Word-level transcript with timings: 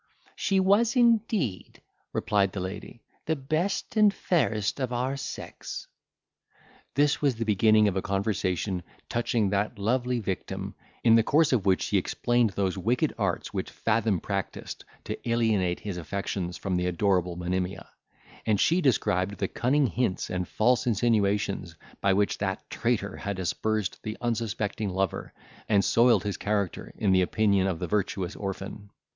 —"She 0.35 0.59
was, 0.59 0.95
indeed," 0.95 1.79
replied 2.11 2.53
the 2.53 2.59
lady, 2.59 3.03
"the 3.27 3.35
best 3.35 3.95
and 3.95 4.11
fairest 4.11 4.79
of 4.79 4.91
our 4.91 5.15
sex." 5.15 5.85
This 6.95 7.21
was 7.21 7.35
the 7.35 7.45
beginning 7.45 7.87
of 7.87 7.95
a 7.95 8.01
conversation 8.01 8.81
touching 9.09 9.51
that 9.51 9.77
lovely 9.77 10.17
victim, 10.19 10.73
in 11.03 11.13
the 11.13 11.21
course 11.21 11.53
of 11.53 11.67
which 11.67 11.85
he 11.85 11.99
explained 11.99 12.49
those 12.49 12.79
wicked 12.79 13.13
arts 13.19 13.53
which 13.53 13.69
Fathom 13.69 14.19
practised 14.19 14.85
to 15.03 15.29
alienate 15.29 15.81
his 15.81 15.97
affections 15.97 16.57
from 16.57 16.77
the 16.77 16.87
adorable 16.87 17.35
Monimia; 17.35 17.87
and 18.43 18.59
she 18.59 18.81
described 18.81 19.37
the 19.37 19.47
cunning 19.47 19.85
hints 19.85 20.31
and 20.31 20.47
false 20.47 20.87
insinuations 20.87 21.75
by 22.01 22.11
which 22.13 22.39
that 22.39 22.67
traitor 22.71 23.17
had 23.17 23.37
aspersed 23.37 24.01
the 24.01 24.17
unsuspecting 24.19 24.89
lover, 24.89 25.31
and 25.69 25.85
soiled 25.85 26.23
his 26.23 26.37
character 26.37 26.91
in 26.97 27.11
the 27.11 27.21
opinion 27.21 27.67
of 27.67 27.77
the 27.77 27.85
virtuous 27.85 28.35
orphan. 28.35 28.89